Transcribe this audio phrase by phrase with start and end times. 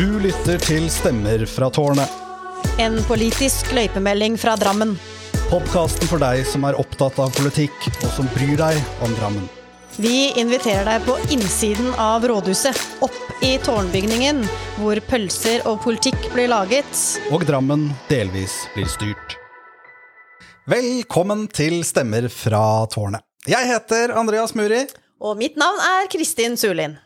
[0.00, 2.08] Du lytter til Stemmer fra tårnet.
[2.80, 4.94] En politisk løypemelding fra Drammen.
[5.50, 9.44] Podkasten for deg som er opptatt av politikk, og som bryr deg om Drammen.
[10.00, 14.40] Vi inviterer deg på innsiden av rådhuset, opp i tårnbygningen,
[14.78, 17.04] hvor pølser og politikk blir laget.
[17.28, 19.36] Og Drammen delvis blir styrt.
[20.64, 23.20] Velkommen til Stemmer fra tårnet.
[23.44, 24.86] Jeg heter Andreas Muri.
[25.20, 26.96] Og mitt navn er Kristin Sulin.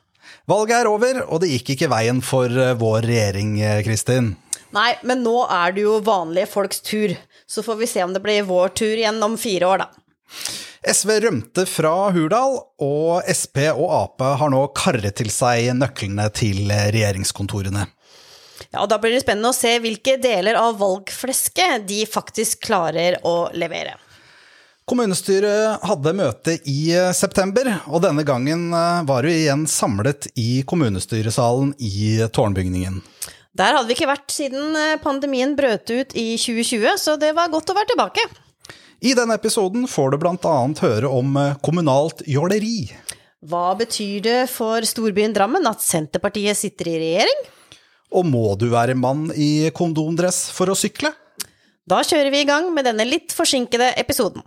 [0.51, 4.34] Valget er over, og det gikk ikke veien for eh, vår regjering, eh, Kristin.
[4.74, 7.15] Nei, men nå er det jo vanlige folks tur.
[7.46, 9.91] Så får vi se om det blir vår tur igjen om fire år, da.
[10.84, 16.66] SV rømte fra Hurdal, og Sp og Ap har nå karret til seg nøklene til
[16.68, 17.87] regjeringskontorene.
[18.74, 23.48] Ja, Da blir det spennende å se hvilke deler av valgflesket de faktisk klarer å
[23.54, 23.96] levere.
[24.84, 28.66] Kommunestyret hadde møte i september, og denne gangen
[29.09, 32.99] var vi igjen samlet i kommunestyresalen i tårnbygningen.
[33.57, 37.73] Der hadde vi ikke vært siden pandemien brøt ut i 2020, så det var godt
[37.73, 38.27] å være tilbake.
[39.01, 40.57] I denne episoden får du bl.a.
[40.85, 42.90] høre om kommunalt jåleri.
[43.40, 47.40] Hva betyr det for storbyen Drammen at Senterpartiet sitter i regjering?
[48.12, 51.15] Og må du være mann i kondomdress for å sykle?
[51.88, 54.45] Da kjører vi i gang med denne litt forsinkede episoden.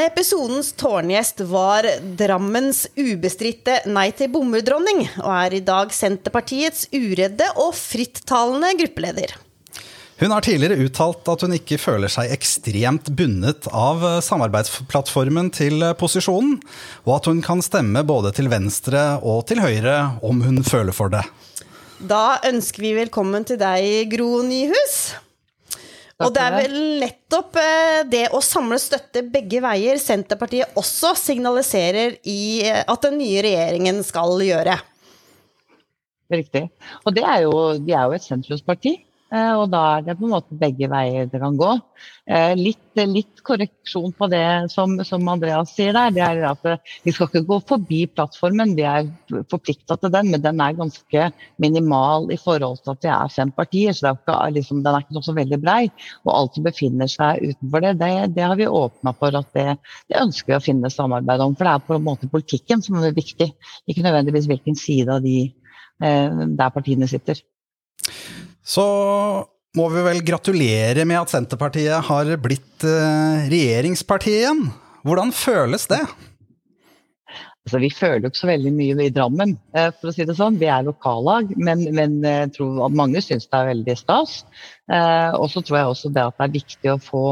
[0.00, 1.84] Denne episodens tårngjest var
[2.16, 9.36] Drammens ubestridte Nei til bomull-dronning, og er i dag Senterpartiets uredde og frittalende gruppeleder.
[10.22, 16.62] Hun har tidligere uttalt at hun ikke føler seg ekstremt bundet av samarbeidsplattformen til posisjonen,
[17.04, 21.12] og at hun kan stemme både til venstre og til høyre om hun føler for
[21.12, 21.26] det.
[22.00, 25.02] Da ønsker vi velkommen til deg, Gro Nyhus.
[26.20, 27.56] Og det er vel nettopp
[28.12, 34.36] det å samle støtte begge veier Senterpartiet også signaliserer i at den nye regjeringen skal
[34.44, 34.76] gjøre.
[36.30, 36.66] Riktig.
[37.04, 38.98] Og det er jo, de er jo et sentrumsparti.
[39.30, 41.68] Og da er det på en måte begge veier det kan gå.
[42.58, 46.10] Litt, litt korreksjon på det som, som, Andreas sier der.
[46.16, 46.66] det er at
[47.06, 49.06] Vi skal ikke gå forbi plattformen, vi er
[49.52, 50.32] forplikta til den.
[50.34, 51.28] Men den er ganske
[51.62, 53.94] minimal i forhold til at det er fem partier.
[53.94, 55.84] så er ikke, liksom, Den er ikke så veldig brei.
[56.24, 59.68] Og alt som befinner seg utenfor det, det, det har vi åpna for at det,
[60.10, 61.54] det, ønsker vi å finne samarbeid om.
[61.54, 63.52] For det er på en måte politikken som er viktig,
[63.86, 65.38] ikke nødvendigvis hvilken side av de
[66.00, 67.38] der partiene sitter.
[68.70, 68.84] Så
[69.78, 72.84] må vi vel gratulere med at Senterpartiet har blitt
[73.50, 74.64] regjeringspartiet igjen.
[75.06, 76.02] Hvordan føles det?
[77.68, 80.56] Altså, vi føler jo ikke så veldig mye i Drammen, for å si det sånn.
[80.58, 84.38] Vi er lokallag, men, men jeg tror at mange syns det er veldig stas.
[85.36, 87.22] Og så tror jeg også det at det er viktig å få,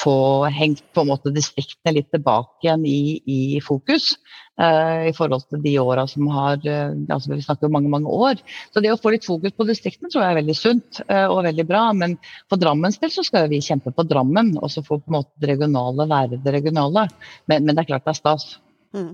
[0.00, 0.16] få
[0.50, 2.98] hengt på en måte distriktene litt tilbake igjen i,
[3.30, 4.16] i fokus.
[4.58, 8.42] I forhold til de åra som har altså Vi snakker jo mange mange år.
[8.74, 11.68] Så det å få litt fokus på distriktene tror jeg er veldig sunt og veldig
[11.70, 11.86] bra.
[11.96, 12.18] Men
[12.50, 15.32] for Drammens del så skal vi kjempe på Drammen, og så få på en måte
[15.38, 17.06] det regionale være det regionale.
[17.46, 18.52] Men, men det er klart det er stas.
[18.92, 19.12] Mm.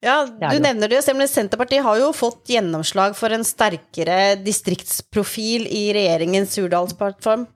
[0.00, 1.02] Ja, du nevner det.
[1.02, 7.48] Senterpartiet har jo fått gjennomslag for en sterkere distriktsprofil i regjeringens Hurdalsplattform.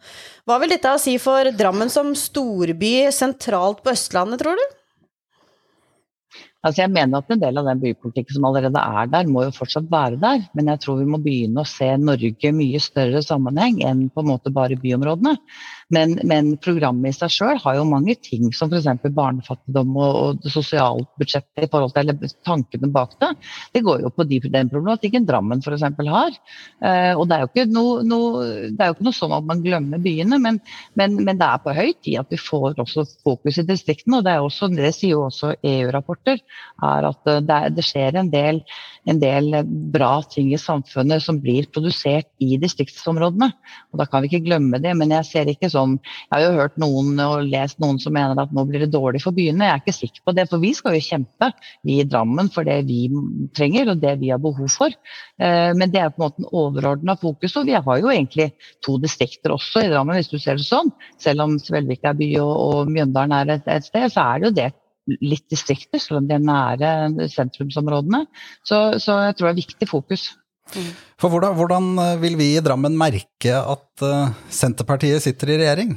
[0.42, 4.64] Hva vil dette ha å si for Drammen som storby sentralt på Østlandet, tror du?
[6.62, 9.54] Altså jeg mener at En del av den bypolitikken som allerede er der, må jo
[9.54, 10.44] fortsatt være der.
[10.54, 14.30] Men jeg tror vi må begynne å se Norge mye større sammenheng enn på en
[14.30, 15.34] måte bare byområdene.
[15.92, 18.88] Men, men programmet i seg sjøl har jo mange ting, som f.eks.
[19.12, 23.32] barnefattigdom og, og sosialbudsjettet i forhold til eller tankene bak det.
[23.76, 25.84] Det går jo på de, den problematikken Drammen f.eks.
[26.08, 26.38] har.
[26.80, 28.20] Eh, og det er, jo ikke noe, no,
[28.72, 30.62] det er jo ikke noe sånn at man glemmer byene, men,
[30.98, 34.22] men, men det er på høy tid at vi får også fokus i distriktene.
[34.22, 38.62] og Det, også, det sier jo også EU-rapporter er at det, det skjer en del,
[39.08, 39.60] en del,
[39.92, 43.50] bra ting i samfunnet som blir produsert i distriktsområdene.
[43.92, 44.94] Og Da kan vi ikke glemme det.
[44.96, 48.38] Men jeg ser ikke sånn Jeg har jo hørt noen og lest noen som mener
[48.40, 49.68] at nå blir det dårlig for byene.
[49.68, 51.50] Jeg er ikke sikker på det, for vi skal jo kjempe,
[51.86, 53.06] vi i Drammen, for det vi
[53.56, 54.94] trenger og det vi har behov for.
[55.38, 57.56] Men det er på en måte en overordna fokus.
[57.60, 58.50] Og vi har jo egentlig
[58.84, 60.92] to distrikter også i Drammen, hvis du ser det sånn.
[61.22, 64.50] Selv om Svelvik er by og, og Mjøndalen er et, et sted, så er det
[64.50, 64.70] jo det
[65.22, 68.24] litt distrikter, selv om de er nære sentrumsområdene.
[68.62, 70.28] Så, så jeg tror det er viktig fokus.
[71.20, 71.90] For hvordan, hvordan,
[72.22, 74.04] vil vi i Drammen merke at
[74.52, 75.92] Senterpartiet sitter i regjering?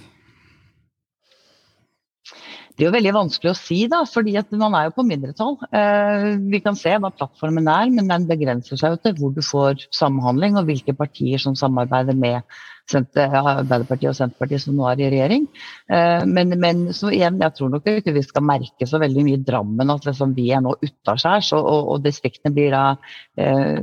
[2.76, 5.54] Det er jo veldig vanskelig å si, da, fordi man er jo på mindretall.
[5.72, 9.40] Eh, vi kan se hva plattformen er, men den begrenser seg jo til hvor du
[9.46, 12.44] får samhandling og hvilke partier som samarbeider med
[12.94, 15.48] Arbeiderpartiet og Senterpartiet som nå er i regjering.
[16.30, 19.94] Men, men, så igjen, jeg tror nok ikke vi skal merke så veldig mye Drammen
[19.94, 22.84] at liksom vi er nå utaskjærs, og, og, og, distriktene blir da
[23.42, 23.80] eh,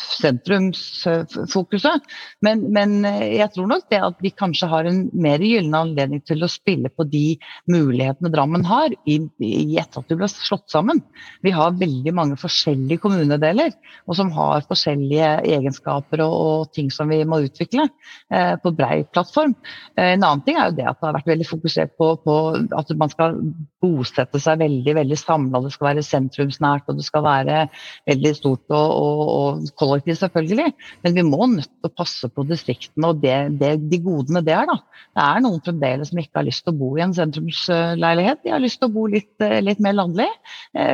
[0.00, 2.00] sentrumsfokuset.
[2.44, 6.44] Men, men, jeg tror nok det at vi kanskje har en mer gyllen anledning til
[6.44, 7.38] å spille på de
[7.72, 10.98] mulighetene Drammen har, i, i etter at vi ble slått sammen.
[11.44, 13.70] Vi har veldig mange forskjellige kommunedeler,
[14.06, 17.84] og som har forskjellige egenskaper og, og ting som vi må utvikle.
[18.32, 19.54] Eh, Eh, på brei plattform.
[19.96, 22.36] Eh, en annen ting er jo det at det har vært veldig fokusert på, på
[22.78, 23.38] at man skal
[23.82, 25.62] bosette seg veldig veldig samla.
[25.64, 27.62] Det skal være sentrumsnært og det skal være
[28.10, 30.72] veldig stort og, og, og kollektivt, selvfølgelig.
[31.06, 34.56] Men vi må nødt til å passe på distriktene og det, det, de godene det
[34.56, 34.68] er.
[34.70, 34.78] da.
[35.16, 38.42] Det er noen fremdeles som ikke har lyst til å bo i en sentrumsleilighet.
[38.44, 40.30] De har lyst til å bo litt, eh, litt mer landlig.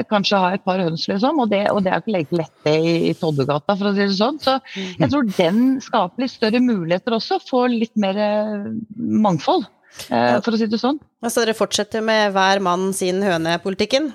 [0.08, 1.40] kanskje ha et par høns, liksom.
[1.43, 4.16] Og det, og det er ikke lett det i, i Toddegata, for å si det
[4.19, 4.38] sånn.
[4.43, 8.67] Så jeg tror den skaper litt større muligheter også få litt mer eh,
[8.97, 9.69] mangfold,
[10.09, 11.00] eh, for å si det sånn.
[11.27, 14.12] Så dere fortsetter med hver mann sin høne-politikken?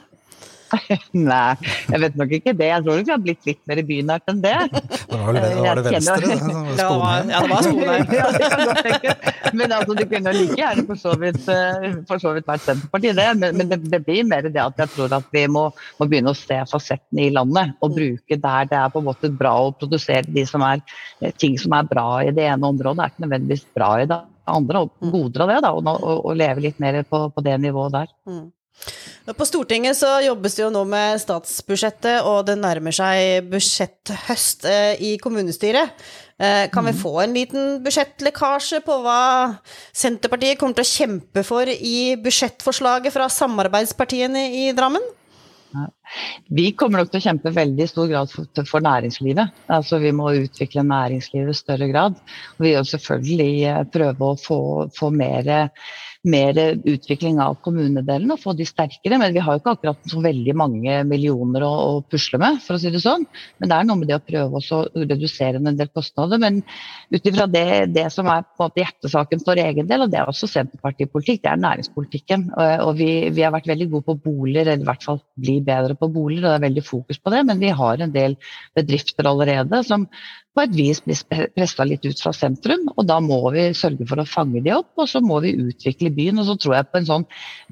[1.15, 1.55] Nei,
[1.87, 2.69] jeg vet nok ikke det.
[2.73, 4.55] Jeg tror det vi har blitt litt mer bynært enn det.
[4.73, 6.37] Det var, det, var det venstre?
[6.77, 8.05] Det var, ja, det var Sponheim.
[8.17, 12.65] ja, men altså, det kunne like gjerne for så vidt, eh, for så vidt vært
[12.65, 13.27] Senterpartiet, det.
[13.41, 15.67] Men, men det, det, blir mer det at jeg tror at vi må,
[15.99, 17.75] må begynne å se fasettene i landet.
[17.85, 20.83] Og bruke der det er på en måte bra å produsere de som er,
[21.21, 24.21] eh, ting som er bra i det ene området, er ikke nødvendigvis bra i det
[24.47, 24.85] andre.
[24.85, 27.99] Og goder av det, da, og, og, og leve litt mer på, på det nivået
[27.99, 28.13] der.
[28.29, 28.45] Mm.
[29.37, 34.93] På Stortinget så jobbes det jo nå med statsbudsjettet, og det nærmer seg budsjetthøst eh,
[35.03, 35.91] i kommunestyret.
[36.39, 37.01] Eh, kan vi mm.
[37.01, 39.19] få en liten budsjettlekkasje på hva
[39.91, 45.03] Senterpartiet kommer til å kjempe for i budsjettforslaget fra samarbeidspartiene i Drammen?
[46.47, 49.57] Vi kommer nok til å kjempe veldig i stor grad for, for næringslivet.
[49.73, 52.21] Altså, vi må utvikle næringslivet i større grad.
[52.61, 54.59] Vi vil selvfølgelig eh, prøve å få,
[54.95, 55.51] få mer
[56.29, 56.57] mer
[56.87, 59.19] utvikling av kommunedelen og få de sterkere.
[59.21, 62.77] Men vi har jo ikke akkurat så veldig mange millioner å, å pusle med, for
[62.77, 63.25] å si det sånn.
[63.61, 66.41] Men det er noe med det å prøve å redusere en del kostnader.
[66.41, 66.61] Men
[67.13, 70.21] ut ifra det, det, som er på en måte hjertesaken for egen del, og det
[70.21, 72.49] er også Senterpartipolitikk, det er næringspolitikken.
[72.57, 75.97] Og, vi, vi, har vært veldig gode på boliger, eller i hvert fall bli bedre
[75.99, 77.45] på boliger, og det er veldig fokus på det.
[77.47, 78.37] Men vi har en del
[78.77, 80.07] bedrifter allerede som
[80.57, 82.87] på et vis blir pressa litt ut fra sentrum.
[82.95, 86.09] Og da må vi sørge for å fange de opp, og så må vi utvikle
[86.15, 86.41] byen.
[86.41, 87.27] Og så tror jeg på en sånn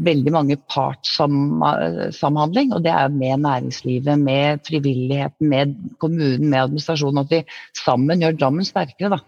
[0.05, 7.23] veldig mange partssamhandling, og det er med næringslivet, med frivilligheten, med kommunen, med administrasjonen.
[7.25, 7.41] At vi
[7.81, 9.15] sammen gjør Drammen sterkere.
[9.15, 9.19] Da.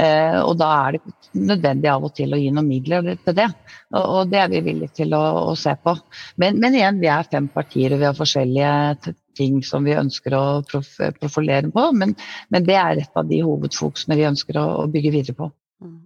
[0.00, 1.02] Eh, og da er det
[1.34, 3.50] nødvendig av og til å gi noen midler til det.
[3.94, 5.94] Og, det er vi villige til å, å se på.
[6.40, 10.36] Men, men, igjen, vi er fem partier, og vi har forskjellige ting som vi ønsker
[10.38, 10.90] å prof
[11.20, 11.86] profilere på.
[11.96, 12.16] Men,
[12.48, 15.50] men, det er et av de hovedfokusene vi ønsker å, å bygge videre på.
[15.84, 16.02] Mm.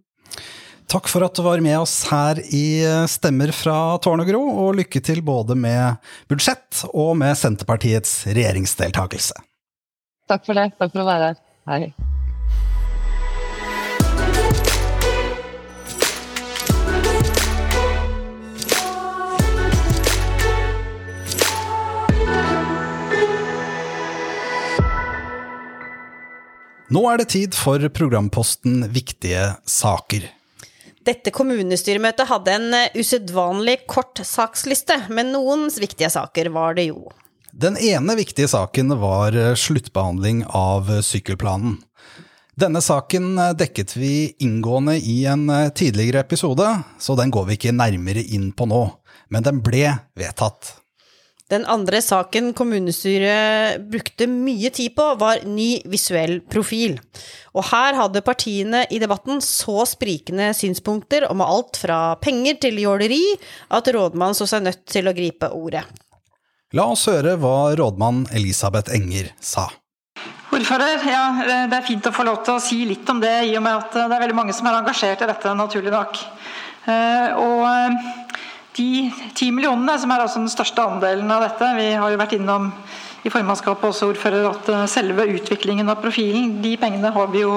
[0.88, 2.80] Takk for at du var med oss her i
[3.12, 6.00] Stemmer fra tårn og gro, og lykke til både med
[6.32, 9.36] budsjett og med Senterpartiets regjeringsdeltakelse.
[10.28, 10.70] Takk for det.
[10.80, 11.42] Takk for å være her.
[11.68, 12.16] Hei.
[26.88, 30.22] Nå er det tid for programposten Viktige saker.
[31.04, 37.10] Dette kommunestyremøtet hadde en eh, usedvanlig kort saksliste, men noen viktige saker var det jo.
[37.52, 41.76] Den ene viktige saken var eh, sluttbehandling av sykkelplanen.
[42.58, 44.12] Denne saken eh, dekket vi
[44.44, 45.44] inngående i en
[45.76, 48.82] tidligere episode, så den går vi ikke nærmere inn på nå,
[49.28, 50.77] men den ble vedtatt.
[51.48, 56.98] Den andre saken kommunestyret brukte mye tid på, var ny visuell profil.
[57.56, 63.22] Og her hadde partiene i debatten så sprikende synspunkter om alt fra penger til jåleri
[63.72, 65.86] at rådmannen så seg nødt til å gripe ordet.
[66.76, 69.70] La oss høre hva rådmann Elisabeth Enger sa.
[70.52, 71.24] Ordfører, ja,
[71.68, 73.72] Det er fint å få lov til å si litt om det, i og med
[73.72, 76.20] at det er veldig mange som er engasjert i dette, naturlig nok.
[76.88, 78.27] Eh, og
[78.78, 82.36] de ti millionene, som er altså den største andelen av dette Vi har jo vært
[82.38, 82.70] innom
[83.26, 87.56] i formannskapet også ordfører at eh, selve utviklingen av profilen, de pengene har vi jo,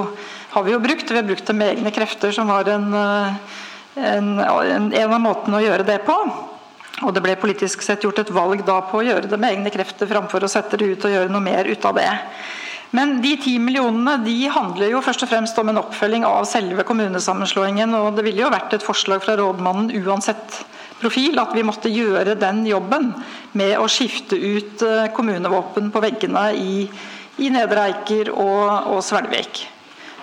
[0.56, 1.12] har vi jo brukt.
[1.12, 3.60] Vi har brukt dem med egne krefter, som var en, eh,
[4.01, 6.18] en, en, en av måtene å gjøre det på.
[7.01, 9.72] Og det ble politisk sett gjort et valg da på å gjøre det med egne
[9.74, 12.10] krefter framfor å sette det ut og gjøre noe mer ut av det.
[12.92, 16.84] Men de ti millionene de handler jo først og fremst om en oppfølging av selve
[16.84, 17.94] kommunesammenslåingen.
[17.96, 20.60] og Det ville jo vært et forslag fra rådmannen uansett
[21.01, 23.12] profil at vi måtte gjøre den jobben
[23.58, 26.86] med å skifte ut eh, kommunevåpen på veggene i,
[27.41, 29.65] i Nedre Eiker og, og Svelvik.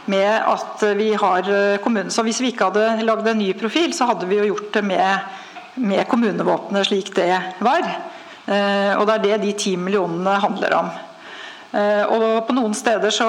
[0.08, 2.14] Med at vi har eh, kommunen.
[2.14, 4.84] Så hvis vi ikke hadde lagd en ny profil, så hadde vi jo gjort det
[4.86, 5.34] med,
[5.82, 7.32] med kommunevåpenet slik det
[7.64, 7.84] var.
[8.48, 10.90] Eh, og det er det de ti millionene handler om.
[11.68, 13.26] Eh, og på noen steder så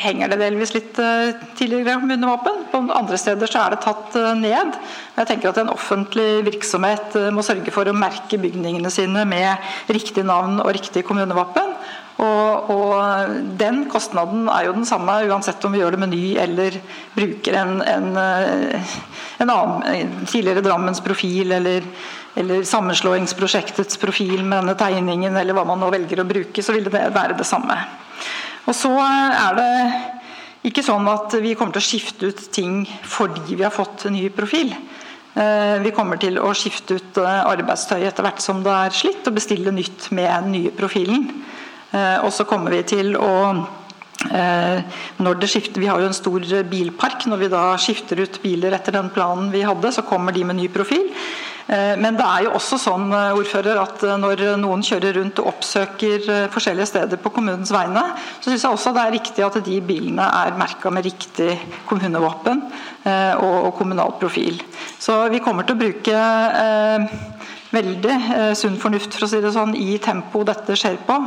[0.00, 2.62] henger det delvis litt eh, tidligere kommunevåpen.
[2.72, 4.78] På andre steder så er det tatt eh, ned.
[5.18, 10.24] Jeg tenker at En offentlig virksomhet må sørge for å merke bygningene sine med riktig
[10.24, 11.76] navn og riktig kommunevåpen.
[12.24, 16.24] Og, og, Den kostnaden er jo den samme uansett om vi gjør det med ny
[16.40, 16.76] eller
[17.12, 18.10] bruker en, en,
[19.42, 21.82] en annen tidligere Drammens profil eller
[22.34, 26.88] eller sammenslåingsprosjektets profil med denne tegningen, eller hva man nå velger å bruke, så vil
[26.88, 27.76] det være det samme.
[28.64, 29.70] Og så er det
[30.70, 34.26] ikke sånn at vi kommer til å skifte ut ting fordi vi har fått ny
[34.32, 34.72] profil.
[35.34, 39.22] Eh, vi kommer til å skifte ut arbeidstøyet arbeidstøy etter hvert som det er slitt,
[39.28, 41.26] og bestille nytt med den nye profilen.
[41.92, 43.34] Eh, og så kommer vi til å
[44.24, 47.26] når det skifter, Vi har jo en stor bilpark.
[47.28, 50.56] Når vi da skifter ut biler etter den planen vi hadde, så kommer de med
[50.56, 51.10] ny profil.
[51.66, 55.40] Eh, men det er jo også sånn eh, ordfører, at eh, når noen kjører rundt
[55.40, 58.02] og oppsøker forskjellige steder på kommunens vegne,
[58.40, 61.54] så syns jeg også det er riktig at de bilene er merka med riktig
[61.88, 62.62] kommunevåpen
[63.04, 64.56] og kommunal profil.
[65.00, 66.20] Så vi kommer til å bruke
[67.74, 68.16] veldig
[68.58, 71.18] sunn fornuft for å si det sånn, i tempoet dette skjer på.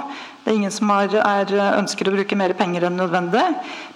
[0.48, 3.44] Det er ingen som er, er, ønsker å bruke mer penger enn nødvendig.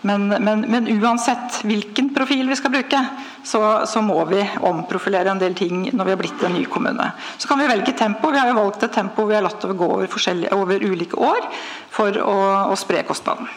[0.03, 3.00] Men, men, men uansett hvilken profil vi skal bruke,
[3.48, 7.08] så, så, må vi omprofilere en del ting når vi har blitt en ny kommune.
[7.39, 8.36] Så kan vi velge tempo.
[8.36, 11.48] Vi har jo valgt et tempo vi har latt det gå over, over ulike år
[11.96, 13.48] for å, å spre kostnaden.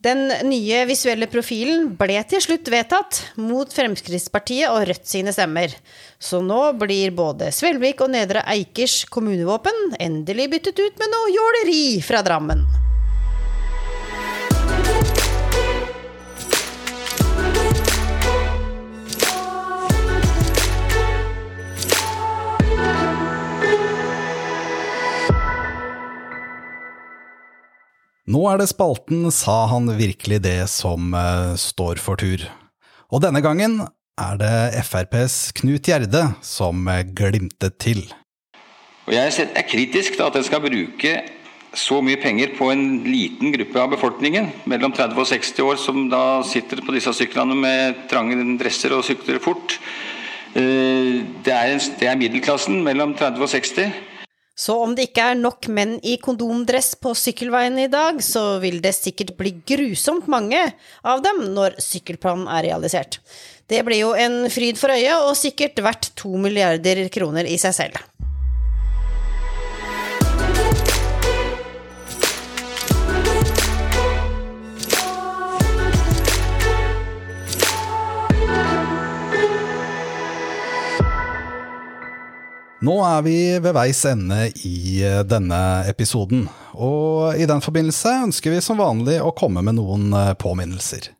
[0.00, 5.74] Den nye visuelle profilen ble til slutt vedtatt, mot Fremskrittspartiet og Rødt sine stemmer.
[6.16, 11.82] Så nå blir både Svelvik og Nedre Eikers kommunevåpen endelig byttet ut med noe jåleri
[12.00, 12.64] fra Drammen.
[28.30, 32.44] Nå er det spalten Sa han virkelig det som uh, står for tur.
[33.10, 33.80] Og denne gangen
[34.20, 38.04] er det FrPs Knut Gjerde som uh, glimtet til.
[39.10, 41.14] Jeg er kritisk til at en skal bruke
[41.74, 46.06] så mye penger på en liten gruppe av befolkningen, mellom 30 og 60 år, som
[46.10, 49.74] da sitter på disse syklene med trange dresser og sykler fort.
[50.54, 53.90] Uh, det er, det er middelklassen mellom 30 og 60.
[54.60, 58.82] Så om det ikke er nok menn i kondomdress på sykkelveiene i dag, så vil
[58.84, 60.60] det sikkert bli grusomt mange
[61.00, 63.22] av dem når sykkelplanen er realisert.
[63.70, 67.76] Det blir jo en fryd for øyet, og sikkert verdt to milliarder kroner i seg
[67.78, 68.02] selv.
[82.80, 88.54] Nå er vi ved veis ende i eh, denne episoden, og i den forbindelse ønsker
[88.54, 91.10] vi som vanlig å komme med noen eh, påminnelser.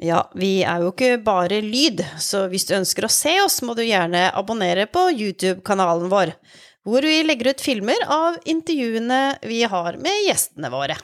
[0.00, 3.76] Ja, vi er jo ikke bare lyd, så hvis du ønsker å se oss, må
[3.76, 6.32] du gjerne abonnere på YouTube-kanalen vår,
[6.88, 10.96] hvor vi legger ut filmer av intervjuene vi har med gjestene våre.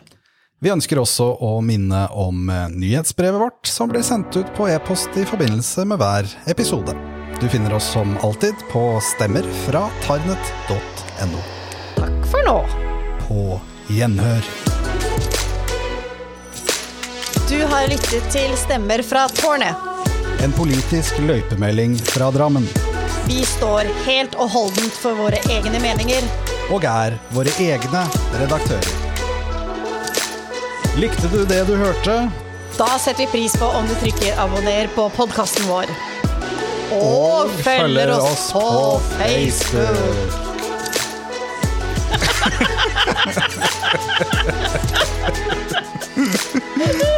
[0.64, 5.12] Vi ønsker også å minne om eh, nyhetsbrevet vårt, som blir sendt ut på e-post
[5.20, 6.96] i forbindelse med hver episode.
[7.40, 11.38] Du finner oss som alltid på stemmer fra tarnet.no.
[11.96, 12.54] Takk for nå.
[13.28, 13.60] På
[13.92, 14.46] gjenhør.
[17.48, 19.76] Du har lyttet til Stemmer fra tårnet.
[20.44, 22.64] En politisk løypemelding fra Drammen.
[23.28, 26.24] Vi står helt og holdent for våre egne meninger.
[26.72, 28.06] Og er våre egne
[28.40, 28.90] redaktører.
[30.96, 32.18] Likte du det du hørte?
[32.78, 35.92] Da setter vi pris på om du trykker abonner på podkasten vår
[36.92, 39.86] Og følger oss på Facebook.
[39.86, 40.46] Facebook.